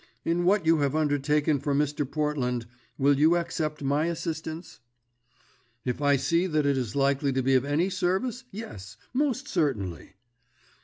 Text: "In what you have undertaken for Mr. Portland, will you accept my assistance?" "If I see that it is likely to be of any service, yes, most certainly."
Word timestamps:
"In 0.25 0.45
what 0.45 0.65
you 0.65 0.79
have 0.79 0.95
undertaken 0.95 1.59
for 1.59 1.75
Mr. 1.75 2.09
Portland, 2.09 2.65
will 2.97 3.19
you 3.19 3.37
accept 3.37 3.83
my 3.83 4.07
assistance?" 4.07 4.79
"If 5.85 6.01
I 6.01 6.15
see 6.15 6.47
that 6.47 6.65
it 6.65 6.75
is 6.75 6.95
likely 6.95 7.31
to 7.33 7.43
be 7.43 7.53
of 7.53 7.65
any 7.65 7.91
service, 7.91 8.43
yes, 8.49 8.97
most 9.13 9.47
certainly." 9.47 10.15